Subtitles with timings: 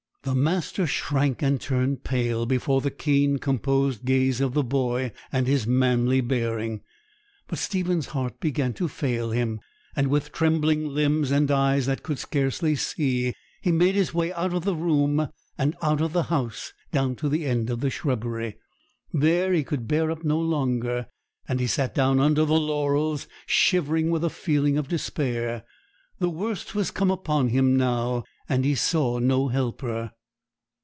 [0.23, 5.47] The master shrank and turned pale before the keen, composed gaze of the boy and
[5.47, 6.81] his manly bearing;
[7.47, 9.61] but Stephen's heart began to fail him,
[9.95, 14.53] and, with trembling limbs and eyes that could scarcely see, he made his way out
[14.53, 15.27] of the room,
[15.57, 18.57] and out of the house, down to the end of the shrubbery.
[19.11, 21.07] There he could bear up no longer,
[21.47, 25.63] and he sat down under the laurels, shivering with a feeling of despair.
[26.19, 30.11] The worst was come upon him now, and he saw no helper.